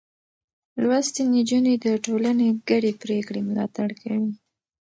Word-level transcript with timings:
لوستې 0.81 1.21
نجونې 1.35 1.75
د 1.85 1.87
ټولنې 2.05 2.47
ګډې 2.69 2.91
پرېکړې 3.03 3.41
ملاتړ 3.49 3.89
کوي. 4.01 4.33